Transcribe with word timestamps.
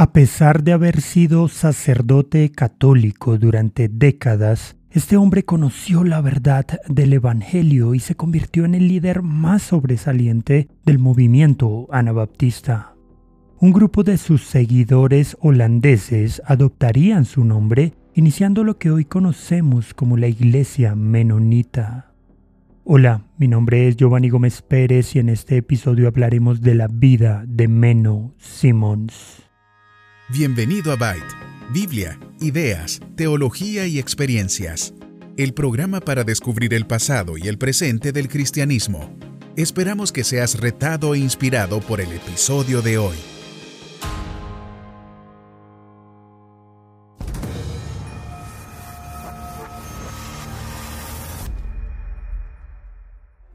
A 0.00 0.14
pesar 0.14 0.64
de 0.64 0.72
haber 0.72 1.02
sido 1.02 1.46
sacerdote 1.48 2.50
católico 2.52 3.36
durante 3.36 3.90
décadas, 3.90 4.78
este 4.90 5.18
hombre 5.18 5.44
conoció 5.44 6.04
la 6.04 6.22
verdad 6.22 6.64
del 6.88 7.12
Evangelio 7.12 7.94
y 7.94 8.00
se 8.00 8.14
convirtió 8.14 8.64
en 8.64 8.74
el 8.74 8.88
líder 8.88 9.20
más 9.20 9.60
sobresaliente 9.60 10.68
del 10.86 10.98
movimiento 10.98 11.86
anabaptista. 11.92 12.94
Un 13.58 13.72
grupo 13.74 14.02
de 14.02 14.16
sus 14.16 14.42
seguidores 14.42 15.36
holandeses 15.38 16.40
adoptarían 16.46 17.26
su 17.26 17.44
nombre, 17.44 17.92
iniciando 18.14 18.64
lo 18.64 18.78
que 18.78 18.90
hoy 18.90 19.04
conocemos 19.04 19.92
como 19.92 20.16
la 20.16 20.28
Iglesia 20.28 20.94
Menonita. 20.94 22.14
Hola, 22.84 23.26
mi 23.36 23.48
nombre 23.48 23.86
es 23.86 23.98
Giovanni 23.98 24.30
Gómez 24.30 24.62
Pérez 24.62 25.14
y 25.14 25.18
en 25.18 25.28
este 25.28 25.58
episodio 25.58 26.08
hablaremos 26.08 26.62
de 26.62 26.74
la 26.74 26.88
vida 26.88 27.44
de 27.46 27.68
Meno 27.68 28.32
Simons. 28.38 29.49
Bienvenido 30.32 30.92
a 30.92 30.96
Byte, 30.96 31.34
Biblia, 31.72 32.16
ideas, 32.40 33.00
teología 33.16 33.88
y 33.88 33.98
experiencias. 33.98 34.94
El 35.36 35.54
programa 35.54 35.98
para 35.98 36.22
descubrir 36.22 36.72
el 36.72 36.86
pasado 36.86 37.36
y 37.36 37.48
el 37.48 37.58
presente 37.58 38.12
del 38.12 38.28
cristianismo. 38.28 39.10
Esperamos 39.56 40.12
que 40.12 40.22
seas 40.22 40.60
retado 40.60 41.16
e 41.16 41.18
inspirado 41.18 41.80
por 41.80 42.00
el 42.00 42.12
episodio 42.12 42.80
de 42.80 42.98
hoy. 42.98 43.16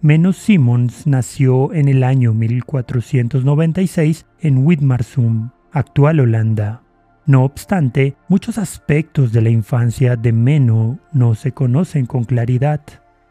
Menos 0.01 0.35
Simons 0.35 1.07
nació 1.07 1.73
en 1.73 1.87
el 1.87 2.03
año 2.03 2.33
1496 2.33 4.25
en 4.41 4.57
Witmarsum, 4.57 5.51
actual 5.75 6.19
Holanda. 6.19 6.81
No 7.27 7.43
obstante, 7.43 8.15
muchos 8.27 8.57
aspectos 8.57 9.31
de 9.31 9.41
la 9.41 9.49
infancia 9.49 10.15
de 10.15 10.31
Meno 10.31 10.99
no 11.11 11.35
se 11.35 11.51
conocen 11.51 12.05
con 12.05 12.23
claridad. 12.23 12.81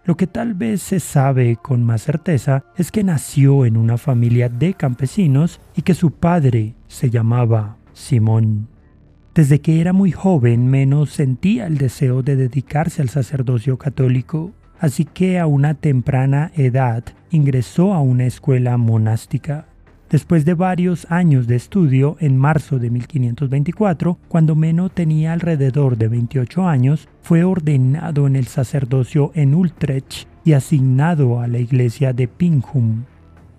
Lo 0.04 0.16
que 0.16 0.26
tal 0.26 0.54
vez 0.54 0.82
se 0.82 1.00
sabe 1.00 1.56
con 1.56 1.82
más 1.82 2.02
certeza 2.02 2.64
es 2.76 2.92
que 2.92 3.02
nació 3.02 3.64
en 3.64 3.76
una 3.76 3.98
familia 3.98 4.48
de 4.48 4.74
campesinos 4.74 5.60
y 5.74 5.82
que 5.82 5.94
su 5.94 6.10
padre 6.10 6.74
se 6.86 7.10
llamaba 7.10 7.78
Simón. 7.92 8.68
Desde 9.34 9.60
que 9.60 9.80
era 9.80 9.92
muy 9.92 10.12
joven, 10.12 10.68
Meno 10.68 11.06
sentía 11.06 11.66
el 11.66 11.78
deseo 11.78 12.22
de 12.22 12.36
dedicarse 12.36 13.02
al 13.02 13.08
sacerdocio 13.08 13.78
católico 13.78 14.52
así 14.84 15.06
que 15.06 15.38
a 15.38 15.46
una 15.46 15.72
temprana 15.72 16.52
edad 16.56 17.04
ingresó 17.30 17.94
a 17.94 18.00
una 18.00 18.26
escuela 18.26 18.76
monástica. 18.76 19.66
Después 20.14 20.44
de 20.44 20.54
varios 20.54 21.10
años 21.10 21.48
de 21.48 21.56
estudio, 21.56 22.16
en 22.20 22.38
marzo 22.38 22.78
de 22.78 22.88
1524, 22.88 24.16
cuando 24.28 24.54
Meno 24.54 24.88
tenía 24.88 25.32
alrededor 25.32 25.96
de 25.96 26.06
28 26.06 26.68
años, 26.68 27.08
fue 27.20 27.42
ordenado 27.42 28.28
en 28.28 28.36
el 28.36 28.46
sacerdocio 28.46 29.32
en 29.34 29.56
Utrecht 29.56 30.28
y 30.44 30.52
asignado 30.52 31.40
a 31.40 31.48
la 31.48 31.58
iglesia 31.58 32.12
de 32.12 32.28
Pingham, 32.28 33.06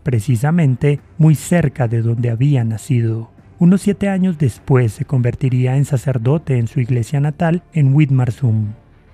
precisamente 0.01 1.01
muy 1.17 1.35
cerca 1.35 1.89
de 1.89 2.01
donde 2.01 2.29
había 2.29 2.63
nacido. 2.63 3.31
Unos 3.59 3.81
siete 3.81 4.07
años 4.07 4.37
después 4.37 4.93
se 4.93 5.03
convertiría 5.03 5.75
en 5.75 5.83
sacerdote 5.83 6.57
en 6.57 6.67
su 6.67 6.79
iglesia 6.79 7.19
natal 7.19 7.63
en 7.73 7.93
Widmarsum. 7.93 8.67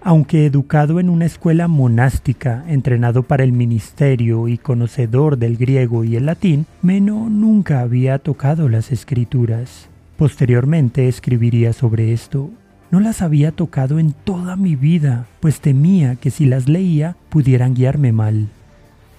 Aunque 0.04 0.48
educado 0.48 1.00
en 1.00 1.12
una 1.12 1.26
escuela 1.26 1.68
monástica, 1.68 2.64
entrenado 2.68 3.22
para 3.22 3.44
el 3.44 3.52
ministerio 3.52 4.48
y 4.48 4.58
conocedor 4.58 5.38
del 5.38 5.58
griego 5.58 6.04
y 6.04 6.16
el 6.16 6.26
latín, 6.26 6.66
Meno 6.82 7.30
nunca 7.30 7.82
había 7.82 8.18
tocado 8.18 8.68
las 8.68 8.92
escrituras. 8.92 9.90
Posteriormente 10.18 11.08
escribiría 11.08 11.72
sobre 11.72 12.14
esto. 12.14 12.50
No 12.90 13.00
las 13.00 13.22
había 13.22 13.52
tocado 13.52 14.00
en 14.00 14.14
toda 14.14 14.56
mi 14.56 14.76
vida, 14.76 15.28
pues 15.40 15.62
temía 15.62 16.16
que 16.16 16.32
si 16.32 16.48
las 16.48 16.68
leía 16.68 17.16
pudieran 17.30 17.76
guiarme 17.76 18.12
mal. 18.12 18.50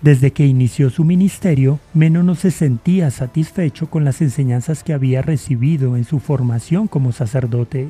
Desde 0.01 0.33
que 0.33 0.47
inició 0.47 0.91
su 0.91 1.05
ministerio, 1.05 1.79
Meno 1.95 2.25
no 2.25 2.35
se 2.35 2.51
sentía 2.51 3.13
satisfecho 3.13 3.89
con 3.89 4.05
las 4.05 4.21
enseñanzas 4.21 4.83
que 4.83 4.93
había 4.93 5.23
recibido 5.23 5.97
en 5.97 6.03
su 6.03 6.19
formación 6.19 6.89
como 6.89 7.13
sacerdote. 7.13 7.89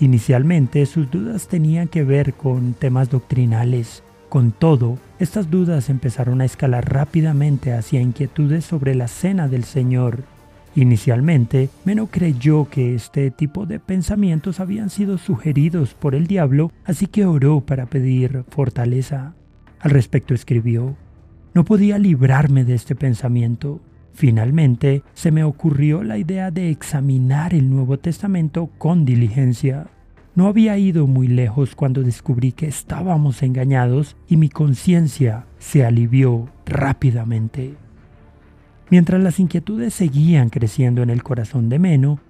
Inicialmente 0.00 0.84
sus 0.86 1.10
dudas 1.10 1.48
tenían 1.48 1.88
que 1.88 2.04
ver 2.04 2.34
con 2.34 2.74
temas 2.74 3.10
doctrinales. 3.10 4.02
Con 4.28 4.50
todo, 4.50 4.98
estas 5.20 5.50
dudas 5.50 5.88
empezaron 5.88 6.40
a 6.40 6.44
escalar 6.44 6.92
rápidamente 6.92 7.72
hacia 7.72 8.00
inquietudes 8.00 8.64
sobre 8.64 8.94
la 8.96 9.06
cena 9.06 9.46
del 9.46 9.64
Señor. 9.64 10.24
Inicialmente, 10.74 11.70
Meno 11.84 12.08
creyó 12.08 12.68
que 12.68 12.96
este 12.96 13.30
tipo 13.30 13.64
de 13.64 13.78
pensamientos 13.78 14.58
habían 14.58 14.90
sido 14.90 15.18
sugeridos 15.18 15.94
por 15.94 16.16
el 16.16 16.26
diablo, 16.26 16.72
así 16.84 17.06
que 17.06 17.26
oró 17.26 17.60
para 17.60 17.86
pedir 17.86 18.44
fortaleza. 18.48 19.34
Al 19.78 19.92
respecto 19.92 20.34
escribió, 20.34 20.96
No 21.54 21.64
podía 21.64 21.98
librarme 21.98 22.64
de 22.64 22.74
este 22.74 22.96
pensamiento. 22.96 23.80
Finalmente, 24.14 25.02
se 25.12 25.32
me 25.32 25.42
ocurrió 25.42 26.04
la 26.04 26.18
idea 26.18 26.52
de 26.52 26.70
examinar 26.70 27.52
el 27.52 27.68
Nuevo 27.68 27.98
Testamento 27.98 28.70
con 28.78 29.04
diligencia. 29.04 29.88
No 30.36 30.46
había 30.46 30.78
ido 30.78 31.08
muy 31.08 31.26
lejos 31.26 31.74
cuando 31.74 32.02
descubrí 32.02 32.52
que 32.52 32.68
estábamos 32.68 33.42
engañados 33.42 34.16
y 34.28 34.36
mi 34.36 34.48
conciencia 34.48 35.46
se 35.58 35.84
alivió 35.84 36.48
rápidamente. 36.64 37.74
Mientras 38.88 39.20
las 39.20 39.40
inquietudes 39.40 39.94
seguían 39.94 40.48
creciendo 40.48 41.02
en 41.02 41.10
el 41.10 41.24
corazón 41.24 41.68
de 41.68 41.80
Meno, 41.80 42.20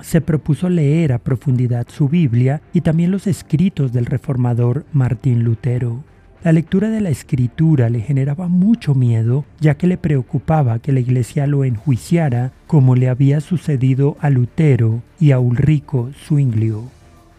se 0.00 0.22
propuso 0.22 0.70
leer 0.70 1.12
a 1.12 1.18
profundidad 1.18 1.86
su 1.88 2.08
Biblia 2.08 2.62
y 2.72 2.80
también 2.80 3.10
los 3.10 3.26
escritos 3.26 3.92
del 3.92 4.06
reformador 4.06 4.86
Martín 4.92 5.44
Lutero. 5.44 6.02
La 6.44 6.52
lectura 6.52 6.90
de 6.90 7.00
la 7.00 7.08
escritura 7.08 7.88
le 7.88 8.00
generaba 8.00 8.48
mucho 8.48 8.94
miedo, 8.94 9.46
ya 9.60 9.76
que 9.76 9.86
le 9.86 9.96
preocupaba 9.96 10.78
que 10.78 10.92
la 10.92 11.00
iglesia 11.00 11.46
lo 11.46 11.64
enjuiciara 11.64 12.52
como 12.66 12.96
le 12.96 13.08
había 13.08 13.40
sucedido 13.40 14.18
a 14.20 14.28
Lutero 14.28 15.00
y 15.18 15.30
a 15.30 15.38
Ulrico 15.38 16.10
Zwinglio. 16.26 16.82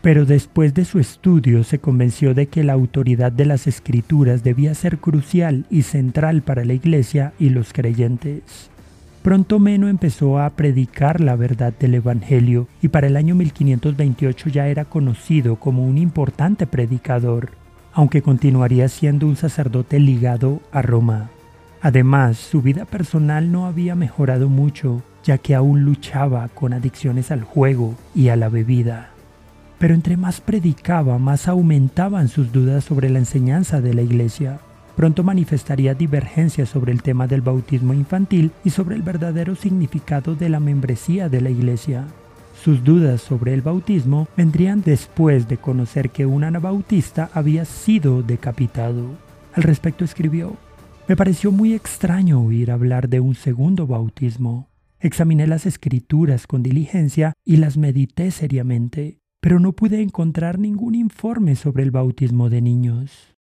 Pero 0.02 0.26
después 0.26 0.74
de 0.74 0.86
su 0.86 0.98
estudio 0.98 1.64
se 1.64 1.78
convenció 1.78 2.34
de 2.34 2.48
que 2.48 2.64
la 2.64 2.74
autoridad 2.74 3.32
de 3.32 3.46
las 3.46 3.68
escrituras 3.68 4.44
debía 4.44 4.74
ser 4.74 4.98
crucial 4.98 5.68
y 5.70 5.84
central 5.84 6.42
para 6.42 6.66
la 6.66 6.74
iglesia 6.74 7.32
y 7.38 7.50
los 7.50 7.74
creyentes. 7.74 8.72
Pronto 9.22 9.60
Meno 9.60 9.88
empezó 9.88 10.40
a 10.40 10.50
predicar 10.50 11.22
la 11.22 11.36
verdad 11.36 11.74
del 11.80 11.94
Evangelio 11.94 12.68
y 12.82 12.88
para 12.88 13.06
el 13.06 13.18
año 13.18 13.36
1528 13.36 14.50
ya 14.50 14.68
era 14.68 14.84
conocido 14.84 15.58
como 15.58 15.86
un 15.86 16.00
importante 16.00 16.66
predicador 16.66 17.52
aunque 17.96 18.22
continuaría 18.22 18.90
siendo 18.90 19.26
un 19.26 19.38
sacerdote 19.38 20.00
ligado 20.00 20.60
a 20.72 20.82
Roma. 20.82 21.30
Además, 21.82 22.38
su 22.38 22.62
vida 22.62 22.84
personal 22.84 23.52
no 23.52 23.66
había 23.66 23.96
mejorado 23.96 24.50
mucho, 24.50 25.02
ya 25.24 25.38
que 25.38 25.56
aún 25.56 25.86
luchaba 25.86 26.50
con 26.50 26.74
adicciones 26.74 27.32
al 27.32 27.44
juego 27.44 27.96
y 28.14 28.28
a 28.30 28.36
la 28.36 28.50
bebida. 28.50 29.10
Pero 29.80 29.94
entre 29.94 30.18
más 30.18 30.42
predicaba, 30.42 31.18
más 31.20 31.48
aumentaban 31.48 32.28
sus 32.28 32.52
dudas 32.52 32.84
sobre 32.84 33.10
la 33.10 33.20
enseñanza 33.20 33.80
de 33.82 33.94
la 33.94 34.02
iglesia. 34.02 34.60
Pronto 34.98 35.24
manifestaría 35.24 35.94
divergencias 35.94 36.70
sobre 36.70 36.92
el 36.92 37.02
tema 37.02 37.28
del 37.28 37.42
bautismo 37.42 37.94
infantil 37.94 38.52
y 38.64 38.72
sobre 38.72 38.96
el 38.96 39.04
verdadero 39.04 39.56
significado 39.56 40.36
de 40.36 40.50
la 40.50 40.60
membresía 40.60 41.30
de 41.30 41.42
la 41.42 41.50
iglesia. 41.50 42.06
Sus 42.64 42.84
dudas 42.84 43.22
sobre 43.22 43.54
el 43.54 43.62
bautismo 43.62 44.28
vendrían 44.36 44.82
después 44.82 45.48
de 45.48 45.58
conocer 45.58 46.10
que 46.10 46.26
un 46.26 46.44
anabautista 46.44 47.30
había 47.34 47.66
sido 47.66 48.24
decapitado. 48.24 49.18
Al 49.54 49.64
respecto 49.64 50.04
escribió, 50.04 50.56
me 51.08 51.16
pareció 51.16 51.52
muy 51.52 51.74
extraño 51.74 52.42
oír 52.42 52.72
hablar 52.72 53.08
de 53.10 53.20
un 53.20 53.36
segundo 53.36 53.86
bautismo. 53.86 54.70
Examiné 55.00 55.46
las 55.46 55.68
escrituras 55.68 56.48
con 56.48 56.64
diligencia 56.64 57.34
y 57.46 57.58
las 57.58 57.78
medité 57.78 58.32
seriamente, 58.32 59.20
pero 59.40 59.60
no 59.60 59.74
pude 59.74 60.02
encontrar 60.02 60.58
ningún 60.58 60.96
informe 60.96 61.56
sobre 61.56 61.84
el 61.84 61.92
bautismo 61.92 62.50
de 62.50 62.62
niños. 62.62 63.36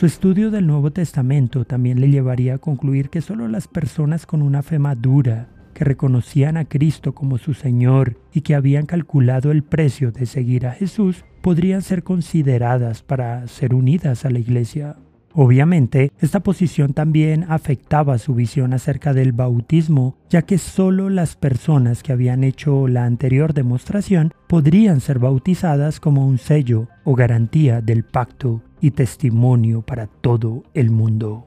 Su 0.00 0.06
estudio 0.06 0.50
del 0.50 0.66
Nuevo 0.66 0.92
Testamento 0.92 1.66
también 1.66 2.00
le 2.00 2.08
llevaría 2.08 2.54
a 2.54 2.58
concluir 2.58 3.10
que 3.10 3.20
solo 3.20 3.48
las 3.48 3.68
personas 3.68 4.24
con 4.24 4.40
una 4.40 4.62
fe 4.62 4.78
madura, 4.78 5.48
que 5.74 5.84
reconocían 5.84 6.56
a 6.56 6.64
Cristo 6.64 7.14
como 7.14 7.36
su 7.36 7.52
Señor 7.52 8.16
y 8.32 8.40
que 8.40 8.54
habían 8.54 8.86
calculado 8.86 9.50
el 9.50 9.62
precio 9.62 10.10
de 10.10 10.24
seguir 10.24 10.66
a 10.66 10.72
Jesús, 10.72 11.26
podrían 11.42 11.82
ser 11.82 12.02
consideradas 12.02 13.02
para 13.02 13.46
ser 13.46 13.74
unidas 13.74 14.24
a 14.24 14.30
la 14.30 14.38
iglesia. 14.38 14.96
Obviamente, 15.34 16.10
esta 16.18 16.40
posición 16.40 16.94
también 16.94 17.44
afectaba 17.50 18.16
su 18.16 18.34
visión 18.34 18.72
acerca 18.72 19.12
del 19.12 19.32
bautismo, 19.32 20.16
ya 20.30 20.40
que 20.40 20.56
solo 20.56 21.10
las 21.10 21.36
personas 21.36 22.02
que 22.02 22.12
habían 22.12 22.42
hecho 22.42 22.88
la 22.88 23.04
anterior 23.04 23.52
demostración 23.52 24.32
podrían 24.48 25.02
ser 25.02 25.18
bautizadas 25.18 26.00
como 26.00 26.26
un 26.26 26.38
sello 26.38 26.88
o 27.04 27.14
garantía 27.14 27.82
del 27.82 28.02
pacto 28.02 28.62
y 28.80 28.92
testimonio 28.92 29.82
para 29.82 30.06
todo 30.06 30.64
el 30.74 30.90
mundo. 30.90 31.46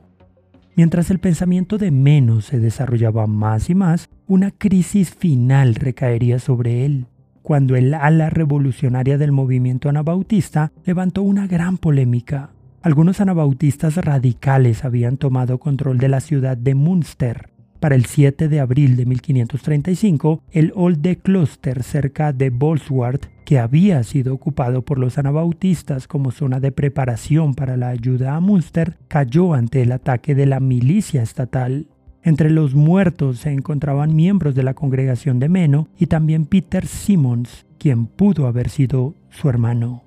Mientras 0.76 1.12
el 1.12 1.20
pensamiento 1.20 1.78
de 1.78 1.92
Menos 1.92 2.46
se 2.46 2.60
desarrollaba 2.60 3.28
más 3.28 3.70
y 3.70 3.76
más, 3.76 4.10
una 4.28 4.52
crisis 4.52 5.12
final 5.12 5.76
recaería 5.76 6.40
sobre 6.40 6.86
él, 6.86 7.06
cuando 7.42 7.76
el 7.76 7.94
ala 7.94 8.30
revolucionaria 8.30 9.18
del 9.18 9.32
movimiento 9.32 9.90
anabautista 9.90 10.72
levantó 10.86 11.22
una 11.22 11.46
gran 11.48 11.78
polémica 11.78 12.52
algunos 12.84 13.22
anabautistas 13.22 13.96
radicales 13.96 14.84
habían 14.84 15.16
tomado 15.16 15.58
control 15.58 15.98
de 16.00 16.10
la 16.10 16.20
ciudad 16.20 16.58
de 16.58 16.76
Münster. 16.76 17.50
Para 17.84 17.96
el 17.96 18.06
7 18.06 18.48
de 18.48 18.62
abril 18.62 18.96
de 18.96 19.06
1535, 19.06 20.42
el 20.52 20.72
Olde 20.74 21.18
Kloster 21.18 21.84
cerca 21.84 22.32
de 22.32 22.50
Bolsward, 22.50 23.20
que 23.44 23.60
había 23.60 24.02
sido 24.04 24.34
ocupado 24.34 24.86
por 24.86 24.98
los 24.98 25.18
anabautistas 25.18 26.08
como 26.08 26.32
zona 26.32 26.62
de 26.62 26.72
preparación 26.72 27.56
para 27.56 27.76
la 27.76 27.90
ayuda 27.90 28.38
a 28.38 28.40
Münster, 28.40 28.96
cayó 29.10 29.54
ante 29.54 29.82
el 29.82 29.92
ataque 29.92 30.34
de 30.34 30.46
la 30.46 30.62
milicia 30.62 31.22
estatal. 31.22 31.88
Entre 32.22 32.50
los 32.50 32.74
muertos 32.74 33.40
se 33.40 33.52
encontraban 33.52 34.16
miembros 34.16 34.56
de 34.56 34.64
la 34.64 34.76
congregación 34.76 35.40
de 35.40 35.50
Meno 35.50 35.90
y 36.00 36.06
también 36.06 36.46
Peter 36.46 36.88
Simmons, 36.88 37.66
quien 37.80 38.06
pudo 38.06 38.48
haber 38.48 38.70
sido 38.70 39.14
su 39.30 39.50
hermano. 39.50 40.04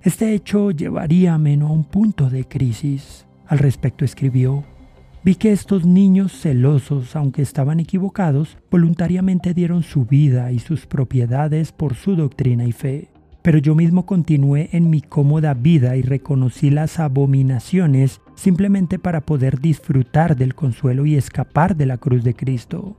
Este 0.00 0.32
hecho 0.32 0.70
llevaría 0.70 1.34
a 1.34 1.38
Meno 1.38 1.66
a 1.66 1.72
un 1.72 1.82
punto 1.82 2.30
de 2.30 2.44
crisis. 2.44 3.26
Al 3.48 3.58
respecto 3.58 4.04
escribió, 4.04 4.62
Vi 5.26 5.34
que 5.34 5.50
estos 5.50 5.84
niños 5.84 6.30
celosos, 6.30 7.16
aunque 7.16 7.42
estaban 7.42 7.80
equivocados, 7.80 8.58
voluntariamente 8.70 9.54
dieron 9.54 9.82
su 9.82 10.04
vida 10.04 10.52
y 10.52 10.60
sus 10.60 10.86
propiedades 10.86 11.72
por 11.72 11.96
su 11.96 12.14
doctrina 12.14 12.64
y 12.64 12.70
fe. 12.70 13.08
Pero 13.42 13.58
yo 13.58 13.74
mismo 13.74 14.06
continué 14.06 14.68
en 14.70 14.88
mi 14.88 15.00
cómoda 15.02 15.52
vida 15.54 15.96
y 15.96 16.02
reconocí 16.02 16.70
las 16.70 17.00
abominaciones 17.00 18.20
simplemente 18.36 19.00
para 19.00 19.22
poder 19.22 19.58
disfrutar 19.58 20.36
del 20.36 20.54
consuelo 20.54 21.06
y 21.06 21.16
escapar 21.16 21.76
de 21.76 21.86
la 21.86 21.98
cruz 21.98 22.22
de 22.22 22.34
Cristo. 22.34 22.96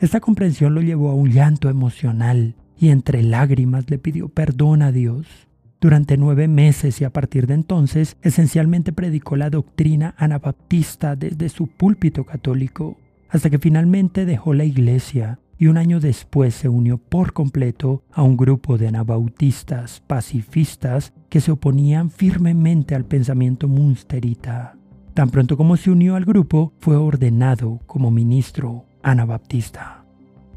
Esta 0.00 0.20
comprensión 0.20 0.74
lo 0.74 0.82
llevó 0.82 1.08
a 1.08 1.14
un 1.14 1.30
llanto 1.30 1.70
emocional 1.70 2.56
y 2.78 2.90
entre 2.90 3.22
lágrimas 3.22 3.88
le 3.88 3.96
pidió 3.96 4.28
perdón 4.28 4.82
a 4.82 4.92
Dios. 4.92 5.49
Durante 5.80 6.18
nueve 6.18 6.46
meses 6.46 7.00
y 7.00 7.04
a 7.04 7.10
partir 7.10 7.46
de 7.46 7.54
entonces 7.54 8.18
esencialmente 8.20 8.92
predicó 8.92 9.36
la 9.36 9.48
doctrina 9.48 10.14
anabaptista 10.18 11.16
desde 11.16 11.48
su 11.48 11.68
púlpito 11.68 12.24
católico, 12.24 12.98
hasta 13.30 13.48
que 13.48 13.58
finalmente 13.58 14.26
dejó 14.26 14.52
la 14.52 14.64
iglesia 14.64 15.38
y 15.56 15.68
un 15.68 15.78
año 15.78 15.98
después 15.98 16.54
se 16.54 16.68
unió 16.68 16.98
por 16.98 17.32
completo 17.32 18.02
a 18.12 18.22
un 18.22 18.36
grupo 18.36 18.76
de 18.76 18.88
anabautistas 18.88 20.00
pacifistas 20.06 21.14
que 21.30 21.40
se 21.40 21.50
oponían 21.50 22.10
firmemente 22.10 22.94
al 22.94 23.04
pensamiento 23.04 23.66
munsterita. 23.66 24.76
Tan 25.14 25.30
pronto 25.30 25.56
como 25.56 25.76
se 25.76 25.90
unió 25.90 26.16
al 26.16 26.24
grupo, 26.24 26.72
fue 26.78 26.96
ordenado 26.96 27.80
como 27.86 28.10
ministro 28.10 28.84
anabaptista. 29.02 29.99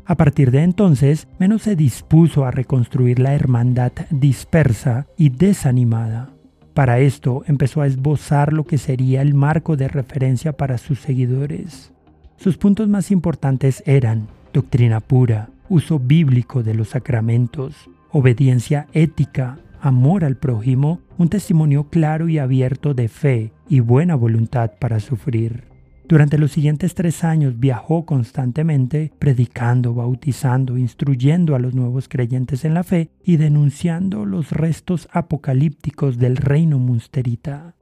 A 0.05 0.15
partir 0.15 0.51
de 0.51 0.63
entonces, 0.63 1.27
Menos 1.39 1.63
se 1.63 1.75
dispuso 1.75 2.45
a 2.45 2.51
reconstruir 2.51 3.19
la 3.19 3.33
hermandad 3.33 3.91
dispersa 4.09 5.07
y 5.17 5.29
desanimada. 5.29 6.29
Para 6.73 6.99
esto 6.99 7.43
empezó 7.47 7.81
a 7.81 7.87
esbozar 7.87 8.51
lo 8.51 8.65
que 8.65 8.77
sería 8.77 9.21
el 9.21 9.33
marco 9.33 9.77
de 9.77 9.87
referencia 9.87 10.53
para 10.53 10.77
sus 10.77 10.99
seguidores. 10.99 11.91
Sus 12.37 12.57
puntos 12.57 12.89
más 12.89 13.11
importantes 13.11 13.83
eran 13.85 14.27
doctrina 14.53 14.99
pura, 14.99 15.49
uso 15.69 15.99
bíblico 15.99 16.63
de 16.63 16.73
los 16.73 16.89
sacramentos, 16.89 17.89
obediencia 18.11 18.87
ética, 18.93 19.59
amor 19.81 20.25
al 20.25 20.35
prójimo, 20.35 20.99
un 21.17 21.29
testimonio 21.29 21.89
claro 21.89 22.27
y 22.27 22.39
abierto 22.39 22.93
de 22.93 23.07
fe 23.07 23.51
y 23.69 23.79
buena 23.81 24.15
voluntad 24.15 24.71
para 24.79 24.99
sufrir. 24.99 25.72
Durante 26.13 26.37
los 26.37 26.51
siguientes 26.51 26.93
tres 26.93 27.23
años 27.23 27.59
viajó 27.59 28.05
constantemente, 28.05 29.11
predicando, 29.17 29.95
bautizando, 29.95 30.77
instruyendo 30.77 31.55
a 31.55 31.59
los 31.59 31.73
nuevos 31.73 32.07
creyentes 32.07 32.65
en 32.65 32.75
la 32.75 32.83
fe 32.83 33.09
y 33.23 33.37
denunciando 33.37 34.23
los 34.23 34.51
restos 34.51 35.09
apocalípticos 35.11 36.19
del 36.19 36.37
reino 36.37 36.77
munsterita. 36.77 37.73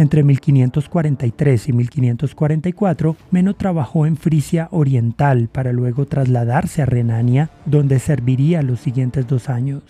Entre 0.00 0.22
1543 0.22 1.68
y 1.68 1.72
1544, 1.74 3.16
Meno 3.30 3.52
trabajó 3.52 4.06
en 4.06 4.16
Frisia 4.16 4.66
Oriental 4.70 5.50
para 5.52 5.74
luego 5.74 6.06
trasladarse 6.06 6.80
a 6.80 6.86
Renania, 6.86 7.50
donde 7.66 7.98
serviría 7.98 8.62
los 8.62 8.80
siguientes 8.80 9.26
dos 9.26 9.50
años. 9.50 9.82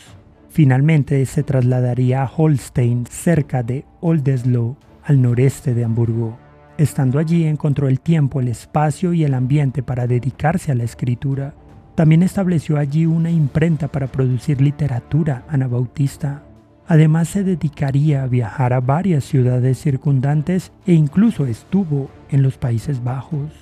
Finalmente 0.48 1.24
se 1.26 1.44
trasladaría 1.44 2.24
a 2.24 2.30
Holstein, 2.36 3.06
cerca 3.08 3.62
de 3.62 3.84
Oldesloe, 4.00 4.74
al 5.04 5.22
noreste 5.22 5.74
de 5.74 5.84
Hamburgo. 5.84 6.36
Estando 6.76 7.20
allí 7.20 7.44
encontró 7.44 7.86
el 7.86 8.00
tiempo, 8.00 8.40
el 8.40 8.48
espacio 8.48 9.12
y 9.12 9.22
el 9.22 9.32
ambiente 9.32 9.84
para 9.84 10.08
dedicarse 10.08 10.72
a 10.72 10.74
la 10.74 10.82
escritura. 10.82 11.54
También 11.94 12.24
estableció 12.24 12.78
allí 12.78 13.06
una 13.06 13.30
imprenta 13.30 13.86
para 13.86 14.08
producir 14.08 14.60
literatura 14.60 15.44
anabautista. 15.48 16.49
Además 16.90 17.28
se 17.28 17.44
dedicaría 17.44 18.24
a 18.24 18.26
viajar 18.26 18.72
a 18.72 18.80
varias 18.80 19.22
ciudades 19.22 19.78
circundantes 19.80 20.72
e 20.88 20.92
incluso 20.92 21.46
estuvo 21.46 22.10
en 22.30 22.42
los 22.42 22.58
Países 22.58 23.04
Bajos. 23.04 23.52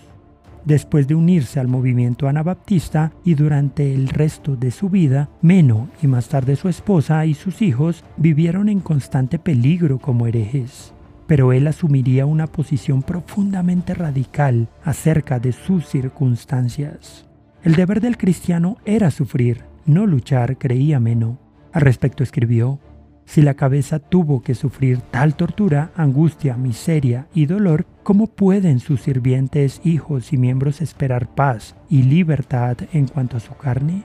Después 0.65 1.07
de 1.07 1.15
unirse 1.15 1.61
al 1.61 1.69
movimiento 1.69 2.27
anabaptista 2.27 3.13
y 3.27 3.35
durante 3.35 3.95
el 3.95 4.09
resto 4.09 4.57
de 4.57 4.71
su 4.71 4.89
vida, 4.89 5.29
Meno 5.43 5.91
y 6.01 6.07
más 6.07 6.31
tarde 6.31 6.57
su 6.57 6.71
esposa 6.71 7.27
y 7.27 7.35
sus 7.35 7.61
hijos 7.61 8.03
vivieron 8.17 8.71
en 8.71 8.81
constante 8.81 9.39
peligro 9.39 9.99
como 9.99 10.27
herejes. 10.27 10.95
Pero 11.27 11.53
él 11.53 11.67
asumiría 11.67 12.25
una 12.25 12.47
posición 12.47 13.03
profundamente 13.03 13.93
radical 13.93 14.69
acerca 14.83 15.39
de 15.39 15.53
sus 15.53 15.87
circunstancias. 15.87 17.29
El 17.63 17.75
deber 17.75 18.01
del 18.01 18.17
cristiano 18.17 18.79
era 18.87 19.11
sufrir, 19.11 19.65
no 19.85 20.07
luchar, 20.07 20.57
creía 20.57 20.99
Meno. 20.99 21.39
Al 21.75 21.83
respecto 21.83 22.23
escribió, 22.23 22.81
si 23.29 23.43
la 23.43 23.53
cabeza 23.53 23.99
tuvo 23.99 24.43
que 24.43 24.55
sufrir 24.55 25.03
tal 25.11 25.35
tortura, 25.35 25.93
angustia, 25.95 26.57
miseria 26.57 27.27
y 27.35 27.45
dolor, 27.45 27.85
¿cómo 28.03 28.27
pueden 28.27 28.81
sus 28.81 29.03
sirvientes, 29.03 29.83
hijos 29.85 30.33
y 30.33 30.39
miembros 30.39 30.81
esperar 30.81 31.35
paz 31.35 31.77
y 31.91 32.05
libertad 32.05 32.79
en 32.95 33.07
cuanto 33.07 33.37
a 33.37 33.41
su 33.41 33.55
carne? 33.55 34.05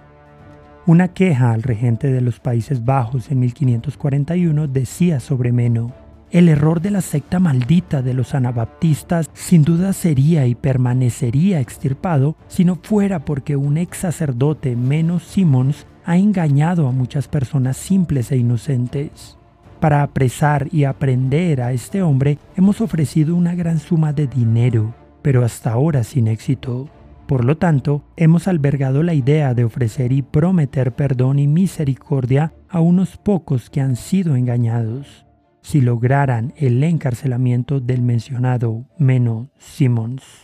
Una 0.85 1.13
queja 1.13 1.53
al 1.53 1.63
regente 1.63 2.11
de 2.11 2.19
los 2.19 2.41
Países 2.41 2.83
Bajos 2.83 3.31
en 3.31 3.39
1541 3.39 4.67
decía 4.67 5.21
sobre 5.21 5.53
Meno, 5.53 5.93
el 6.29 6.49
error 6.49 6.81
de 6.81 6.91
la 6.91 6.99
secta 6.99 7.39
maldita 7.39 8.01
de 8.01 8.13
los 8.13 8.35
anabaptistas 8.35 9.29
sin 9.33 9.63
duda 9.63 9.93
sería 9.93 10.47
y 10.47 10.55
permanecería 10.55 11.61
extirpado 11.61 12.35
si 12.49 12.65
no 12.65 12.75
fuera 12.75 13.23
porque 13.23 13.55
un 13.55 13.77
ex 13.77 13.99
sacerdote 13.99 14.75
menos 14.75 15.23
Simons 15.23 15.85
ha 16.05 16.17
engañado 16.17 16.87
a 16.87 16.91
muchas 16.91 17.27
personas 17.27 17.77
simples 17.77 18.31
e 18.31 18.37
inocentes. 18.37 19.37
Para 19.79 20.03
apresar 20.03 20.67
y 20.71 20.85
aprender 20.85 21.61
a 21.61 21.73
este 21.73 22.01
hombre 22.01 22.37
hemos 22.55 22.81
ofrecido 22.81 23.35
una 23.35 23.55
gran 23.55 23.79
suma 23.79 24.13
de 24.13 24.27
dinero, 24.27 24.93
pero 25.21 25.43
hasta 25.43 25.71
ahora 25.71 26.03
sin 26.03 26.27
éxito. 26.27 26.87
Por 27.27 27.45
lo 27.45 27.57
tanto, 27.57 28.03
hemos 28.15 28.47
albergado 28.47 29.01
la 29.01 29.13
idea 29.13 29.53
de 29.53 29.63
ofrecer 29.63 30.11
y 30.11 30.21
prometer 30.21 30.93
perdón 30.93 31.39
y 31.39 31.47
misericordia 31.47 32.53
a 32.69 32.79
unos 32.81 33.17
pocos 33.17 33.69
que 33.69 33.81
han 33.81 33.95
sido 33.95 34.35
engañados, 34.35 35.25
si 35.61 35.79
lograran 35.79 36.53
el 36.57 36.83
encarcelamiento 36.83 37.79
del 37.79 38.01
mencionado 38.01 38.85
Meno 38.97 39.49
Simons. 39.57 40.42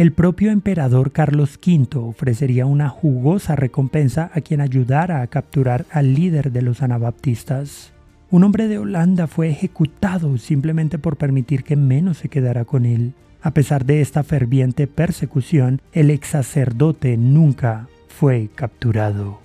El 0.00 0.12
propio 0.12 0.50
emperador 0.50 1.12
Carlos 1.12 1.58
V 1.62 1.98
ofrecería 1.98 2.64
una 2.64 2.88
jugosa 2.88 3.54
recompensa 3.54 4.30
a 4.32 4.40
quien 4.40 4.62
ayudara 4.62 5.20
a 5.20 5.26
capturar 5.26 5.84
al 5.90 6.14
líder 6.14 6.52
de 6.52 6.62
los 6.62 6.80
anabaptistas. 6.80 7.92
Un 8.30 8.44
hombre 8.44 8.66
de 8.66 8.78
Holanda 8.78 9.26
fue 9.26 9.50
ejecutado 9.50 10.38
simplemente 10.38 10.98
por 10.98 11.18
permitir 11.18 11.64
que 11.64 11.76
menos 11.76 12.16
se 12.16 12.30
quedara 12.30 12.64
con 12.64 12.86
él. 12.86 13.12
A 13.42 13.50
pesar 13.50 13.84
de 13.84 14.00
esta 14.00 14.22
ferviente 14.22 14.86
persecución, 14.86 15.82
el 15.92 16.10
ex 16.10 16.28
sacerdote 16.28 17.18
nunca 17.18 17.86
fue 18.08 18.48
capturado. 18.54 19.40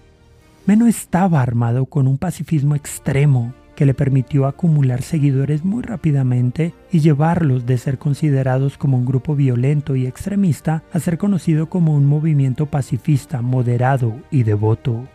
Meno 0.66 0.88
estaba 0.88 1.42
armado 1.42 1.86
con 1.86 2.08
un 2.08 2.18
pacifismo 2.18 2.76
extremo, 2.76 3.54
que 3.76 3.86
le 3.86 3.94
permitió 3.94 4.48
acumular 4.48 5.02
seguidores 5.02 5.64
muy 5.64 5.84
rápidamente 5.84 6.74
y 6.92 7.00
llevarlos 7.00 7.66
de 7.66 7.78
ser 7.78 7.98
considerados 7.98 8.78
como 8.78 8.98
un 8.98 9.06
grupo 9.06 9.36
violento 9.36 9.96
y 9.96 10.08
extremista 10.08 10.84
a 10.92 11.00
ser 11.00 11.18
conocido 11.18 11.70
como 11.70 11.96
un 11.96 12.06
movimiento 12.06 12.66
pacifista, 12.66 13.42
moderado 13.42 14.16
y 14.32 14.44
devoto. 14.44 15.08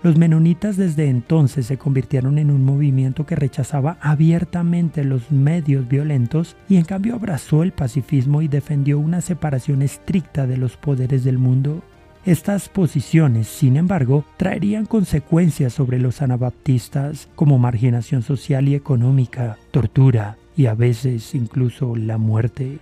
Los 0.00 0.16
menonitas 0.16 0.76
desde 0.76 1.08
entonces 1.08 1.66
se 1.66 1.76
convirtieron 1.76 2.38
en 2.38 2.52
un 2.52 2.64
movimiento 2.64 3.26
que 3.26 3.34
rechazaba 3.34 3.98
abiertamente 4.00 5.02
los 5.02 5.32
medios 5.32 5.88
violentos 5.88 6.56
y 6.68 6.76
en 6.76 6.84
cambio 6.84 7.16
abrazó 7.16 7.64
el 7.64 7.72
pacifismo 7.72 8.40
y 8.40 8.46
defendió 8.46 9.00
una 9.00 9.20
separación 9.20 9.82
estricta 9.82 10.46
de 10.46 10.56
los 10.56 10.76
poderes 10.76 11.24
del 11.24 11.38
mundo. 11.38 11.82
Estas 12.24 12.68
posiciones, 12.68 13.46
sin 13.46 13.76
embargo, 13.76 14.24
traerían 14.36 14.86
consecuencias 14.86 15.72
sobre 15.72 15.98
los 15.98 16.20
anabaptistas 16.20 17.28
como 17.34 17.58
marginación 17.58 18.22
social 18.22 18.68
y 18.68 18.74
económica, 18.74 19.56
tortura 19.70 20.36
y 20.56 20.66
a 20.66 20.74
veces 20.74 21.34
incluso 21.34 21.96
la 21.96 22.18
muerte. 22.18 22.80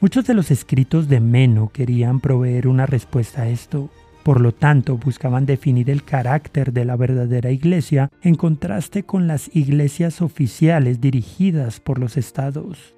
Muchos 0.00 0.26
de 0.26 0.34
los 0.34 0.50
escritos 0.50 1.08
de 1.08 1.20
Meno 1.20 1.70
querían 1.72 2.20
proveer 2.20 2.66
una 2.66 2.86
respuesta 2.86 3.42
a 3.42 3.48
esto. 3.48 3.88
Por 4.24 4.40
lo 4.40 4.52
tanto, 4.52 4.98
buscaban 4.98 5.46
definir 5.46 5.88
el 5.88 6.02
carácter 6.02 6.72
de 6.72 6.84
la 6.84 6.96
verdadera 6.96 7.50
iglesia 7.50 8.10
en 8.20 8.34
contraste 8.34 9.04
con 9.04 9.26
las 9.26 9.48
iglesias 9.54 10.20
oficiales 10.20 11.00
dirigidas 11.00 11.80
por 11.80 11.98
los 11.98 12.16
estados. 12.16 12.94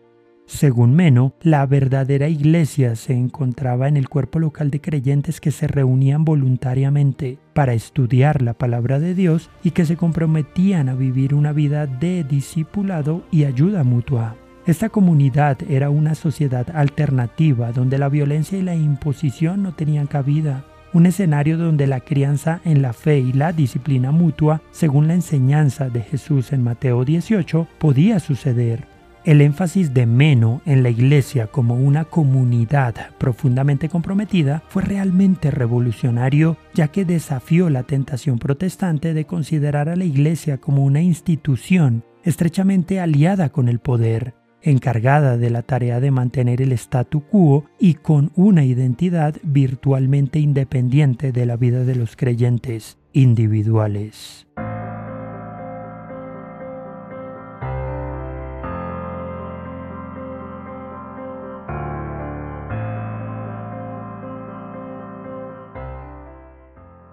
Según 0.46 0.94
Meno, 0.94 1.34
la 1.42 1.64
verdadera 1.64 2.28
iglesia 2.28 2.96
se 2.96 3.14
encontraba 3.14 3.88
en 3.88 3.96
el 3.96 4.08
cuerpo 4.08 4.38
local 4.38 4.70
de 4.70 4.80
creyentes 4.80 5.40
que 5.40 5.50
se 5.50 5.66
reunían 5.66 6.24
voluntariamente 6.24 7.38
para 7.54 7.72
estudiar 7.72 8.42
la 8.42 8.52
palabra 8.52 9.00
de 9.00 9.14
Dios 9.14 9.50
y 9.62 9.70
que 9.70 9.86
se 9.86 9.96
comprometían 9.96 10.88
a 10.90 10.94
vivir 10.94 11.34
una 11.34 11.52
vida 11.52 11.86
de 11.86 12.24
discipulado 12.24 13.24
y 13.30 13.44
ayuda 13.44 13.84
mutua. 13.84 14.36
Esta 14.66 14.90
comunidad 14.90 15.58
era 15.68 15.90
una 15.90 16.14
sociedad 16.14 16.66
alternativa 16.74 17.72
donde 17.72 17.98
la 17.98 18.08
violencia 18.08 18.58
y 18.58 18.62
la 18.62 18.74
imposición 18.74 19.62
no 19.62 19.74
tenían 19.74 20.06
cabida 20.06 20.64
un 20.94 21.06
escenario 21.06 21.58
donde 21.58 21.88
la 21.88 22.00
crianza 22.00 22.60
en 22.64 22.80
la 22.80 22.92
fe 22.92 23.18
y 23.18 23.32
la 23.32 23.52
disciplina 23.52 24.12
mutua, 24.12 24.62
según 24.70 25.08
la 25.08 25.14
enseñanza 25.14 25.90
de 25.90 26.02
Jesús 26.02 26.52
en 26.52 26.62
Mateo 26.62 27.04
18, 27.04 27.66
podía 27.78 28.20
suceder. 28.20 28.93
El 29.24 29.40
énfasis 29.40 29.94
de 29.94 30.04
Meno 30.04 30.60
en 30.66 30.82
la 30.82 30.90
iglesia 30.90 31.46
como 31.46 31.76
una 31.76 32.04
comunidad 32.04 32.94
profundamente 33.16 33.88
comprometida 33.88 34.62
fue 34.68 34.82
realmente 34.82 35.50
revolucionario, 35.50 36.58
ya 36.74 36.88
que 36.88 37.06
desafió 37.06 37.70
la 37.70 37.84
tentación 37.84 38.38
protestante 38.38 39.14
de 39.14 39.24
considerar 39.24 39.88
a 39.88 39.96
la 39.96 40.04
iglesia 40.04 40.58
como 40.58 40.84
una 40.84 41.00
institución 41.00 42.04
estrechamente 42.22 43.00
aliada 43.00 43.48
con 43.48 43.70
el 43.70 43.78
poder, 43.78 44.34
encargada 44.60 45.38
de 45.38 45.48
la 45.48 45.62
tarea 45.62 46.00
de 46.00 46.10
mantener 46.10 46.60
el 46.60 46.72
statu 46.72 47.22
quo 47.22 47.64
y 47.78 47.94
con 47.94 48.30
una 48.34 48.66
identidad 48.66 49.36
virtualmente 49.42 50.38
independiente 50.38 51.32
de 51.32 51.46
la 51.46 51.56
vida 51.56 51.84
de 51.84 51.94
los 51.94 52.14
creyentes 52.14 52.98
individuales. 53.14 54.46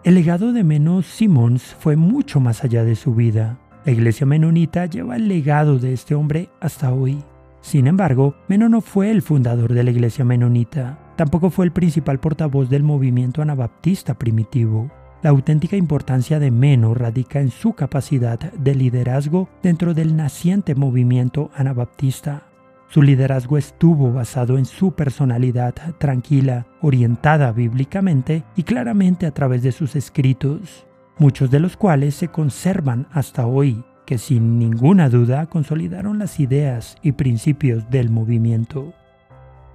El 0.03 0.15
legado 0.15 0.51
de 0.51 0.63
Menos 0.63 1.05
Simons 1.05 1.75
fue 1.79 1.95
mucho 1.95 2.39
más 2.39 2.63
allá 2.63 2.83
de 2.83 2.95
su 2.95 3.13
vida. 3.13 3.59
La 3.85 3.91
iglesia 3.91 4.25
menonita 4.25 4.87
lleva 4.87 5.15
el 5.15 5.27
legado 5.27 5.77
de 5.77 5.93
este 5.93 6.15
hombre 6.15 6.49
hasta 6.59 6.91
hoy. 6.91 7.23
Sin 7.61 7.85
embargo, 7.85 8.33
Meno 8.47 8.67
no 8.67 8.81
fue 8.81 9.11
el 9.11 9.21
fundador 9.21 9.75
de 9.75 9.83
la 9.83 9.91
iglesia 9.91 10.25
menonita, 10.25 10.97
tampoco 11.17 11.51
fue 11.51 11.65
el 11.65 11.71
principal 11.71 12.19
portavoz 12.19 12.67
del 12.67 12.81
movimiento 12.81 13.43
anabaptista 13.43 14.15
primitivo. 14.15 14.89
La 15.21 15.29
auténtica 15.29 15.77
importancia 15.77 16.39
de 16.39 16.49
Meno 16.49 16.95
radica 16.95 17.39
en 17.39 17.51
su 17.51 17.73
capacidad 17.73 18.39
de 18.39 18.73
liderazgo 18.73 19.49
dentro 19.61 19.93
del 19.93 20.15
naciente 20.15 20.73
movimiento 20.73 21.51
anabaptista. 21.53 22.50
Su 22.91 23.01
liderazgo 23.01 23.57
estuvo 23.57 24.11
basado 24.11 24.57
en 24.57 24.65
su 24.65 24.91
personalidad 24.91 25.73
tranquila, 25.97 26.65
orientada 26.81 27.53
bíblicamente 27.53 28.43
y 28.57 28.63
claramente 28.63 29.25
a 29.25 29.31
través 29.31 29.63
de 29.63 29.71
sus 29.71 29.95
escritos, 29.95 30.85
muchos 31.17 31.49
de 31.49 31.61
los 31.61 31.77
cuales 31.77 32.15
se 32.15 32.27
conservan 32.27 33.07
hasta 33.13 33.47
hoy 33.47 33.81
que 34.05 34.17
sin 34.17 34.59
ninguna 34.59 35.07
duda 35.07 35.45
consolidaron 35.45 36.19
las 36.19 36.41
ideas 36.41 36.97
y 37.01 37.13
principios 37.13 37.89
del 37.89 38.09
movimiento. 38.09 38.91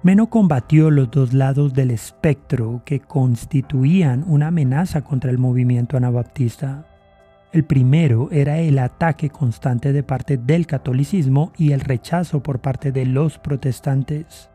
Meno 0.03 0.29
combatió 0.29 0.91
los 0.91 1.09
dos 1.09 1.33
lados 1.33 1.73
del 1.73 1.89
espectro 1.89 2.83
que 2.85 2.99
constituían 2.99 4.25
una 4.27 4.49
amenaza 4.49 5.01
contra 5.01 5.31
el 5.31 5.39
movimiento 5.39 5.97
anabaptista. 5.97 6.85
El 7.53 7.63
primero 7.63 8.29
era 8.31 8.59
el 8.59 8.77
ataque 8.77 9.29
constante 9.29 9.93
de 9.93 10.03
parte 10.03 10.37
del 10.37 10.67
catolicismo 10.67 11.53
y 11.57 11.71
el 11.71 11.79
rechazo 11.79 12.43
por 12.43 12.59
parte 12.59 12.91
de 12.91 13.05
los 13.05 13.39
protestantes. 13.39 14.49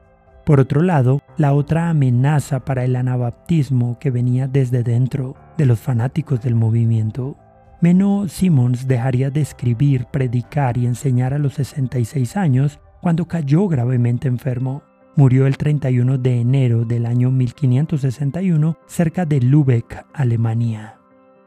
Por 0.44 0.60
otro 0.60 0.82
lado, 0.82 1.22
la 1.36 1.54
otra 1.54 1.88
amenaza 1.88 2.60
para 2.60 2.84
el 2.84 2.96
anabaptismo 2.96 3.98
que 3.98 4.10
venía 4.10 4.46
desde 4.46 4.82
dentro 4.82 5.36
de 5.56 5.66
los 5.66 5.80
fanáticos 5.80 6.42
del 6.42 6.54
movimiento. 6.54 7.36
Meno 7.80 8.28
Simons 8.28 8.86
dejaría 8.86 9.30
de 9.30 9.40
escribir, 9.40 10.06
predicar 10.06 10.76
y 10.76 10.86
enseñar 10.86 11.32
a 11.32 11.38
los 11.38 11.54
66 11.54 12.36
años 12.36 12.78
cuando 13.00 13.26
cayó 13.26 13.68
gravemente 13.68 14.28
enfermo. 14.28 14.82
Murió 15.16 15.46
el 15.46 15.56
31 15.56 16.18
de 16.18 16.40
enero 16.40 16.84
del 16.84 17.06
año 17.06 17.30
1561 17.30 18.76
cerca 18.86 19.24
de 19.26 19.40
Lübeck, 19.40 20.06
Alemania. 20.12 20.98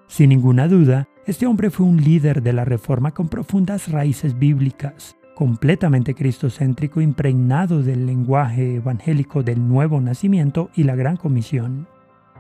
Sin 0.07 0.29
ninguna 0.29 0.67
duda, 0.67 1.07
este 1.27 1.47
hombre 1.47 1.71
fue 1.71 1.87
un 1.87 1.97
líder 1.97 2.43
de 2.43 2.53
la 2.53 2.65
Reforma 2.65 3.11
con 3.11 3.29
profundas 3.29 3.91
raíces 3.91 4.37
bíblicas, 4.37 5.15
completamente 5.33 6.13
cristocéntrico 6.13 7.01
impregnado 7.01 7.81
del 7.81 8.05
lenguaje 8.05 8.75
evangélico 8.75 9.41
del 9.41 9.67
nuevo 9.67 9.99
nacimiento 10.01 10.69
y 10.75 10.83
la 10.83 10.95
gran 10.95 11.17
comisión. 11.17 11.87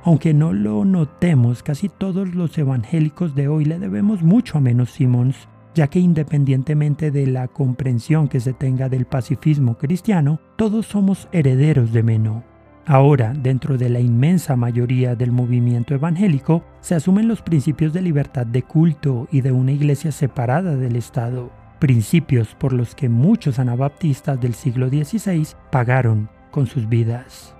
Aunque 0.03 0.35
no 0.35 0.53
lo 0.53 0.85
notemos, 0.85 1.63
casi 1.63 1.89
todos 1.89 2.35
los 2.35 2.55
evangélicos 2.59 3.33
de 3.33 3.47
hoy 3.47 3.65
le 3.65 3.79
debemos 3.79 4.21
mucho 4.21 4.59
a 4.59 4.61
menos 4.61 4.91
Simons, 4.91 5.47
ya 5.73 5.87
que 5.87 5.99
independientemente 5.99 7.09
de 7.09 7.25
la 7.25 7.47
comprensión 7.47 8.27
que 8.27 8.39
se 8.39 8.53
tenga 8.53 8.87
del 8.87 9.05
pacifismo 9.05 9.79
cristiano, 9.79 10.39
todos 10.57 10.85
somos 10.85 11.27
herederos 11.31 11.91
de 11.91 12.03
Meno. 12.03 12.54
Ahora, 12.87 13.33
dentro 13.33 13.79
de 13.79 13.89
la 13.89 13.99
inmensa 13.99 14.55
mayoría 14.55 15.15
del 15.15 15.31
movimiento 15.31 15.95
evangélico, 15.95 16.63
se 16.81 16.93
asumen 16.93 17.27
los 17.27 17.41
principios 17.41 17.93
de 17.93 18.03
libertad 18.03 18.45
de 18.45 18.61
culto 18.61 19.27
y 19.31 19.41
de 19.41 19.51
una 19.51 19.71
iglesia 19.71 20.11
separada 20.11 20.75
del 20.75 20.95
Estado, 20.95 21.49
principios 21.79 22.53
por 22.53 22.73
los 22.73 22.93
que 22.93 23.09
muchos 23.09 23.57
anabaptistas 23.57 24.39
del 24.39 24.53
siglo 24.53 24.87
XVI 24.89 25.47
pagaron 25.71 26.29
con 26.51 26.67
sus 26.67 26.87
vidas. 26.87 27.55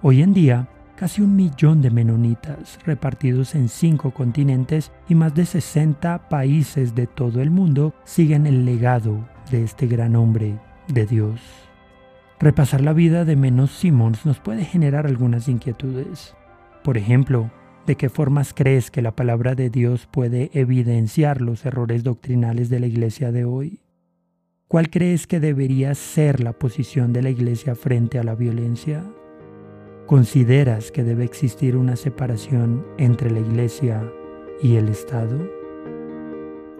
Hoy 0.00 0.22
en 0.22 0.32
día, 0.32 0.68
casi 0.94 1.22
un 1.22 1.34
millón 1.34 1.82
de 1.82 1.90
menonitas 1.90 2.78
repartidos 2.86 3.56
en 3.56 3.68
cinco 3.68 4.12
continentes 4.12 4.92
y 5.08 5.16
más 5.16 5.34
de 5.34 5.44
60 5.44 6.28
países 6.28 6.94
de 6.94 7.08
todo 7.08 7.42
el 7.42 7.50
mundo 7.50 7.94
siguen 8.04 8.46
el 8.46 8.64
legado 8.64 9.28
de 9.50 9.64
este 9.64 9.88
gran 9.88 10.14
hombre 10.14 10.60
de 10.86 11.04
Dios. 11.04 11.40
Repasar 12.42 12.80
la 12.80 12.92
vida 12.92 13.24
de 13.24 13.36
Menos 13.36 13.70
Simons 13.70 14.26
nos 14.26 14.40
puede 14.40 14.64
generar 14.64 15.06
algunas 15.06 15.46
inquietudes. 15.46 16.34
Por 16.82 16.98
ejemplo, 16.98 17.52
¿de 17.86 17.94
qué 17.94 18.08
formas 18.08 18.52
crees 18.52 18.90
que 18.90 19.00
la 19.00 19.14
palabra 19.14 19.54
de 19.54 19.70
Dios 19.70 20.08
puede 20.10 20.50
evidenciar 20.52 21.40
los 21.40 21.64
errores 21.64 22.02
doctrinales 22.02 22.68
de 22.68 22.80
la 22.80 22.88
iglesia 22.88 23.30
de 23.30 23.44
hoy? 23.44 23.78
¿Cuál 24.66 24.90
crees 24.90 25.28
que 25.28 25.38
debería 25.38 25.94
ser 25.94 26.40
la 26.40 26.52
posición 26.52 27.12
de 27.12 27.22
la 27.22 27.30
iglesia 27.30 27.76
frente 27.76 28.18
a 28.18 28.24
la 28.24 28.34
violencia? 28.34 29.04
¿Consideras 30.06 30.90
que 30.90 31.04
debe 31.04 31.22
existir 31.22 31.76
una 31.76 31.94
separación 31.94 32.84
entre 32.98 33.30
la 33.30 33.38
Iglesia 33.38 34.02
y 34.60 34.74
el 34.74 34.88
Estado? 34.88 35.48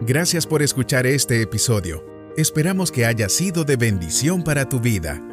Gracias 0.01 0.45
por 0.45 0.61
escuchar 0.61 1.07
este 1.07 1.41
episodio. 1.41 2.03
Esperamos 2.35 2.91
que 2.91 3.05
haya 3.05 3.29
sido 3.29 3.63
de 3.63 3.77
bendición 3.77 4.43
para 4.43 4.67
tu 4.67 4.81
vida. 4.81 5.23